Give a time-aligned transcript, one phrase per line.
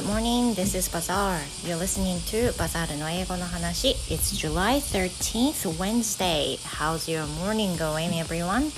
[0.00, 1.38] Good morning, this is Bazaar.
[1.62, 6.56] You're listening to Bazaar の英語の話 It's July 13th, Wednesday.
[6.64, 8.72] How's your morning going, everyone?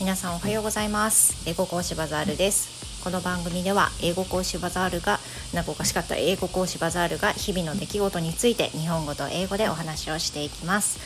[0.00, 5.20] 皆さんおはようございます英語講師バザールですこの番組では英語講師バザールが
[5.54, 10.98] なんかおかしかった英語講師バザールが日々の出来事について日本語と英語でお話をしていきます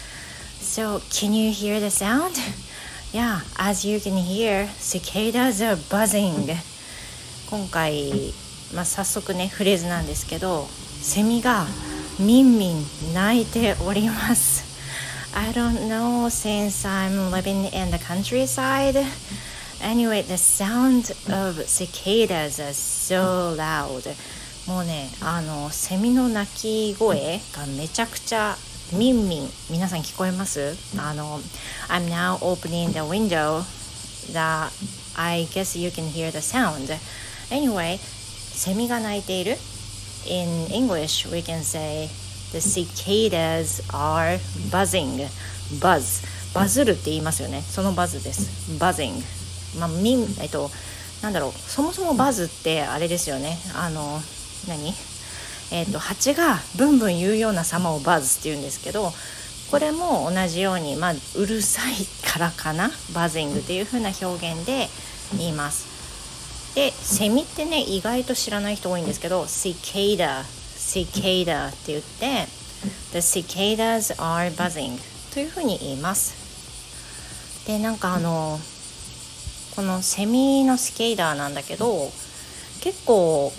[0.63, 2.33] So, can you hear the sound?
[3.13, 6.57] Yeah, as you can hear, cicadas are buzzing
[7.51, 8.33] 今回、
[8.75, 10.67] まあ、早速ねフレーズなんですけど
[11.01, 11.67] セミが
[12.19, 14.65] みんみん鳴いております
[15.35, 19.05] I don't know since I'm living in the countryside
[19.81, 24.15] anyway the sound of cicadas is so loud
[24.67, 28.57] もうねあのセミの鳴き声がめちゃくちゃ
[28.93, 31.41] みんみん皆さん聞こえますあの
[31.89, 33.63] I'm now opening the window
[34.33, 34.71] that
[35.17, 36.93] I guess you can hear the sound
[37.51, 38.01] Anyway,
[38.55, 39.57] セミが鳴いている。
[40.27, 42.09] In English, we can say
[42.53, 44.39] The cicadas are
[44.71, 45.29] buzzing.
[45.81, 46.25] Buzz.
[46.55, 47.63] バズるって言いますよね。
[47.63, 48.79] そのバズです。
[48.79, 49.23] Buzzing.
[49.79, 50.71] まあ、みんえっと
[51.21, 51.53] なんだろう。
[51.53, 53.59] そもそもバズってあれですよね。
[53.75, 54.21] あの
[54.69, 54.95] 何？
[55.73, 59.13] えっと蜂がブンブン言うような様をバズって言うんですけど
[59.71, 61.95] これも同じように、まあ、うるさい
[62.31, 62.91] からかな？
[63.13, 64.89] バズイングっていう風な表現で
[65.37, 65.94] 言います。
[66.75, 72.47] でセミってね意外と知らない人多いんですけど cicada cicada って言って
[73.13, 74.99] the cicadas are buzzing
[75.33, 76.45] というふうに言います。
[77.67, 78.59] でなんかあの
[79.75, 82.11] このセミのスケイダーなんだけど
[82.81, 83.53] 結構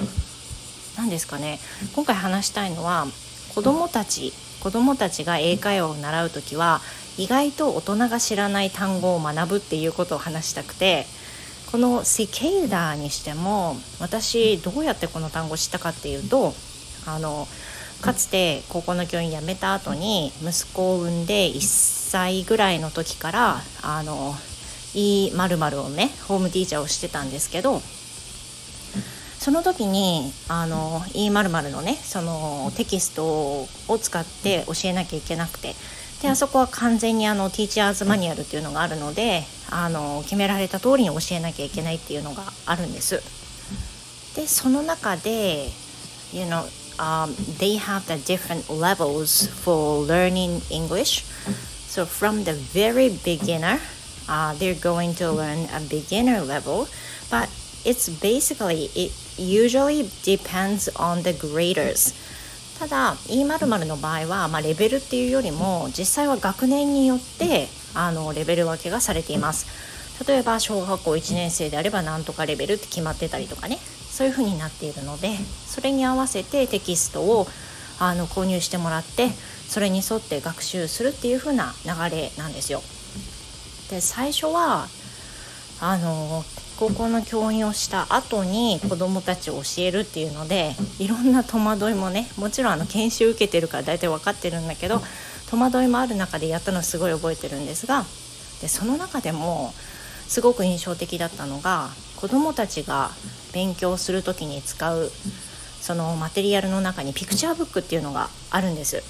[0.97, 1.59] 何ですかね
[1.95, 3.07] 今回話したいのは
[3.53, 6.81] 子供たち子供たちが英会話を習う時は
[7.17, 11.05] 意外と大人が知らない単語を学ぶっていうことを話したくて
[11.75, 16.53] このシケイダーにしても私どうやってこの単語を知ったかっていうと
[17.05, 17.49] あの
[17.99, 24.35] かつて高校の教員辞めた後に息子を産んで1歳ぐらいの時からあの
[24.93, 27.81] E まるをねホームティーチャーをしてたんですけど
[29.39, 33.67] その時にあの E まるのねそのテキストを
[34.01, 35.75] 使って教えなきゃいけなくて
[36.21, 43.21] であそこは完全にあのティーチャーズマニュアルっていうのがあるのであの決められた通りに教えなきゃいけないっていうのがあるんです。
[44.35, 45.69] でその中で
[46.33, 46.63] you know
[46.97, 51.23] um, they have the different levels for learning English.
[51.87, 53.79] So from the very beginner,
[54.27, 56.87] uh, they're going to learn a beginner level,
[57.29, 57.49] but
[57.85, 62.13] it's basically it usually depends on the graders.
[62.79, 69.67] ただ E○○ の場合は、まあ、レベルっていうよりも実際は学年によってあのレベル分けがされています。
[70.27, 73.79] 例えば小学校1年生であればなんとかレベルって決まってたりとかね。
[74.15, 75.31] そういう風になっているので
[75.67, 77.47] それに合わせてテキストを
[77.99, 79.27] あの購入してもらって
[79.67, 82.81] それに沿って学習するっていう風な流れなんですよ。
[83.89, 84.87] で最初は
[85.79, 86.43] あの
[86.77, 95.01] 高校の教員をした後に子どもたちを教えるっていうのでいろんな戸惑いもねもちろんあの研修受けてるから大体分かってるんだけど
[95.49, 98.03] 戸惑いもある中でやったのすごい覚えてるんですが
[98.61, 99.73] でその中でも
[100.27, 103.11] すごく印象的だったのが子どもたちが
[103.53, 105.11] 勉強する時に使う
[105.81, 109.03] そのマテリアルの中にピクチャーブックっていうのがあるんです。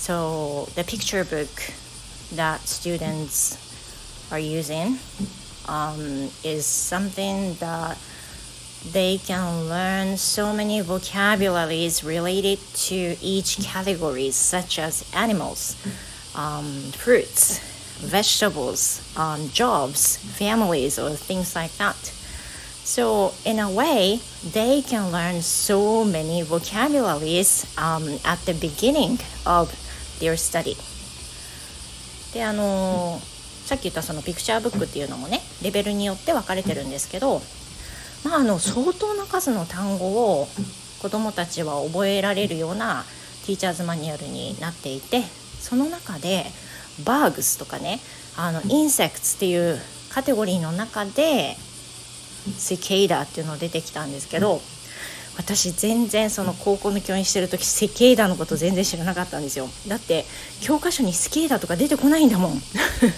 [0.00, 1.48] So the picture book
[2.34, 3.69] that students
[4.31, 4.97] are using
[5.67, 7.97] um, is something that
[8.91, 15.75] they can learn so many vocabularies related to each category, such as animals,
[16.35, 17.59] um, fruits,
[17.99, 21.95] vegetables, um, jobs, families, or things like that.
[22.83, 29.73] So, in a way, they can learn so many vocabularies um, at the beginning of
[30.19, 30.77] their study.
[32.35, 33.21] であの
[33.70, 37.40] さっき言ったそのピクチャーブックっていうのもねレベルによって分かれてるんですけど、
[38.24, 40.48] まあ、あの相当な数の単語を
[41.00, 43.04] 子どもたちは覚えられるような
[43.46, 46.46] ティーチャーズマニュアルになっていてその中で
[47.04, 48.00] バーグスとかね
[48.36, 49.78] あのインセクツっていう
[50.12, 51.54] カテゴリーの中で
[52.58, 54.60] セケイダーっていうのが出てきたんですけど
[55.36, 59.68] 私全然その高校の教員してる時セケイダーのこと全然知らなかったんですよ。
[59.88, 60.24] だって
[60.60, 62.62] 教科書にスケイダーとか出てこないんだもん。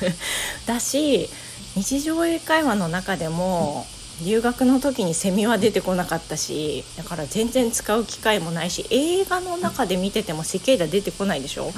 [0.66, 1.28] だし
[1.74, 3.86] 日常英会話の中でも
[4.24, 11.72] 留学の時にセミは出てこなかったしだから全然使う機会もないし映画の中で見ててもセケイダ出てこないでしょ。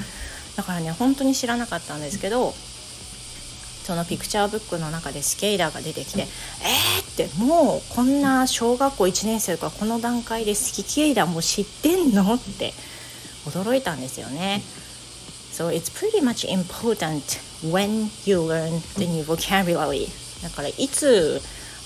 [0.56, 2.54] だからね本当に知らなかったんですけど
[3.84, 12.34] そのピクチャーブックの中でスケイダーが出てきてえー、ってもうこんな小学校1年生とかこの段階で好き嫌いだもう知ってんの？
[12.34, 12.74] って
[13.46, 14.62] 驚いたんですよね。
[15.52, 17.22] So it's pretty much important
[17.70, 20.08] when you learn the new vocabulary.
[20.42, 21.40] だからいつ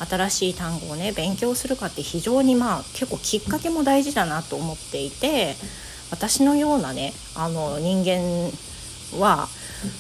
[0.09, 5.55] 新しい単語をね勉強するかって非常にまあ結構きっかけも大事だなと思っていて
[6.11, 8.51] 私のようなねあの人間
[9.21, 9.49] は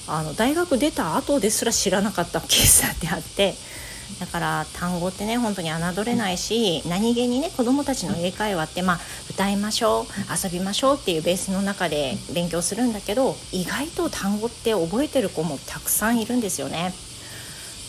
[0.06, 3.54] あの大学出た後ですら知らなかったケースだってあって
[4.20, 9.00] だから単語ってね本当に侮れないし何気にね子どもたちの英会話ってまあ
[9.30, 10.04] 歌いましょう
[10.44, 16.92] 遊びましょうっていうベースの中で勉強するんだけど意外と単語って覚えてる子もたくさんいるんですよね。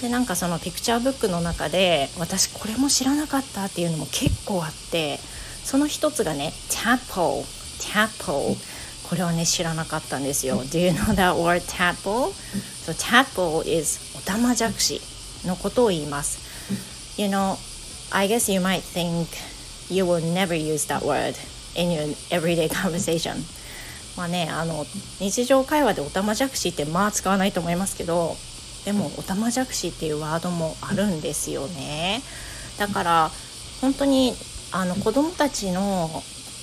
[0.02, 5.20] でなんかそのピクチャーブックの中で私これも知らなかったっていうのも結構あって
[5.64, 7.44] その一つがね tadpole
[7.80, 8.56] tadpole
[9.10, 12.32] これはね知らなかったんですよ Do you know that word tadpole?
[12.86, 15.02] So tadpole is オタマジャクシ
[15.46, 16.40] のことを言います。
[17.18, 17.58] You know
[18.12, 19.28] I guess you might think
[19.94, 21.36] you will never use that word
[21.76, 23.36] in your everyday conversation.
[24.18, 24.86] まあねあの
[25.20, 28.36] 日常会話でオタマジャクシってまあ使わないと思いますけど
[28.86, 32.22] でもオタマジャクシっていうワードもあるんですよね。
[32.78, 33.32] だから
[33.82, 34.34] 本当に
[34.72, 36.10] あの子どもたちの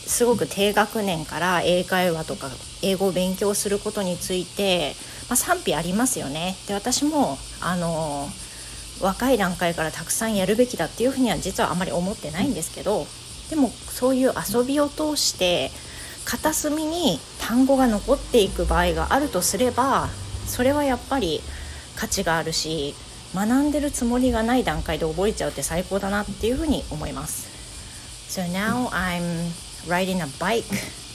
[0.06, 2.48] すごく低学年から英会話とか
[2.82, 4.94] 英語を勉強することについて、
[5.28, 6.56] まあ、賛否ありますよね。
[6.68, 8.28] で私もあの
[9.00, 13.06] 若い段階からたくさんやるべきだっていうふうには実はあまり思ってないんですけど
[13.50, 15.70] でもそういう遊びを通して
[16.24, 20.08] 片隅に単語が残っていく場合があるとすれば
[20.46, 21.40] それはやっぱり
[21.96, 22.94] 価値があるし
[23.34, 27.56] 学んでるつもりがない段階で覚えちゃうって最高だなっていうふうに思います。
[28.28, 29.52] So now I'm
[29.86, 30.64] riding a bike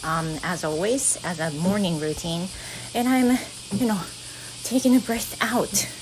[0.03, 2.47] um, as always as a morning routine
[2.95, 3.37] and I'm
[3.77, 3.97] you know
[4.63, 6.00] taking a breath out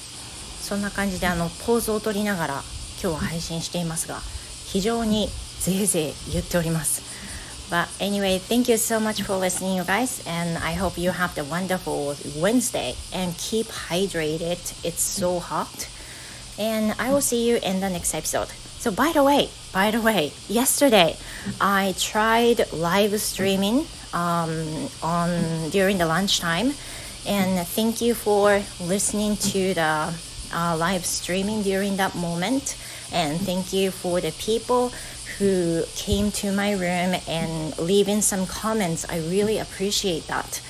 [0.70, 2.54] そんな感じであのポーズを取りながら
[3.02, 4.20] 今日は配信していますが
[4.68, 5.28] 非常に
[5.62, 7.02] ぜいぜい言っております
[7.72, 11.38] But anyway, thank you so much for listening, you guys, and I hope you have
[11.40, 14.58] a wonderful Wednesday and keep hydrated.
[14.84, 15.88] It's so hot.
[16.58, 18.50] And I will see you in the next episode.
[18.80, 21.16] So, by the way, by the way, yesterday
[21.62, 26.74] I tried live streaming um, on during the lunchtime,
[27.28, 32.76] and thank you for listening to the uh, live streaming during that moment,
[33.14, 34.92] and thank you for the people
[35.38, 39.06] who came to my room and leaving some comments.
[39.10, 40.62] I really appreciate that.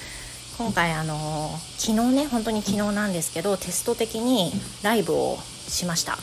[0.60, 4.52] 今回あの昨日ね本当に昨日なんですけどテスト的に
[4.84, 5.38] ライブを
[5.70, 6.18] しました、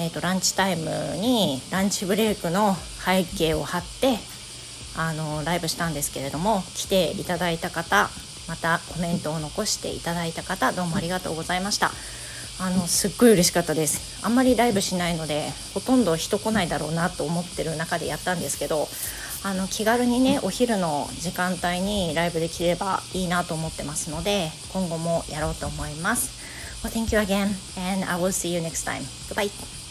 [0.00, 4.18] えーと、ランチタイムにランチブレイクの背景を貼って
[4.96, 8.10] あのライブしたんですけれども来ていただいた方
[8.48, 11.92] またコメントを残していただいた方どうもありがとうございました
[12.60, 18.88] あのすっごい嬉しかったですあんまりライブしないのでほとんど人来ないだろうなと思ってる中でやったんですけど
[19.44, 26.42] あの気軽にねお昼の時間帯にライブできればいいなと思ってますので今後もやろうと思います。
[26.82, 29.02] Well, thank you again and I will see you next time.
[29.28, 29.81] Goodbye.